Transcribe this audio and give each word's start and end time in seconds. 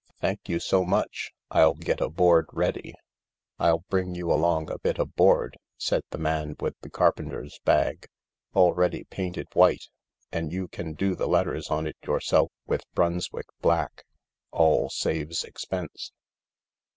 "Thank 0.19 0.49
you 0.49 0.59
so 0.59 0.83
much. 0.83 1.31
I'll 1.51 1.75
get 1.75 2.01
a 2.01 2.09
board 2.09 2.47
ready."" 2.53 2.95
I'll 3.59 3.83
bring 3.87 4.15
you 4.15 4.31
along 4.33 4.71
a 4.71 4.79
bit 4.79 4.97
o' 4.99 5.05
board," 5.05 5.59
said 5.77 6.01
the 6.09 6.17
man 6.17 6.55
with 6.59 6.73
the 6.81 6.89
carpenter's 6.89 7.59
bag, 7.65 8.07
"all 8.55 8.73
ready 8.73 9.03
painted 9.03 9.45
white— 9.53 9.89
and 10.33 10.51
you 10.51 10.67
can 10.67 10.93
do 10.93 11.13
the 11.13 11.27
letters 11.27 11.69
on 11.69 11.85
it 11.85 11.97
yourself 12.03 12.51
with 12.65 12.81
Brunswick 12.95 13.45
black. 13.61 14.03
All 14.49 14.89
saves 14.89 15.43
expense." 15.43 16.11